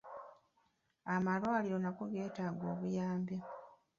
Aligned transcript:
Amalwaliro 1.13 1.77
nago 1.81 2.03
geetaaga 2.13 2.65
obuyambi. 2.73 3.37